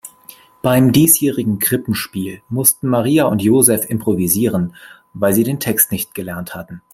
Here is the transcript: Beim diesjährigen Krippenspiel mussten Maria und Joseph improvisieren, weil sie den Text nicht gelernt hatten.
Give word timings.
Beim 0.63 0.91
diesjährigen 0.93 1.59
Krippenspiel 1.59 2.41
mussten 2.49 2.87
Maria 2.89 3.25
und 3.25 3.43
Joseph 3.43 3.87
improvisieren, 3.87 4.75
weil 5.13 5.31
sie 5.31 5.43
den 5.43 5.59
Text 5.59 5.91
nicht 5.91 6.15
gelernt 6.15 6.55
hatten. 6.55 6.81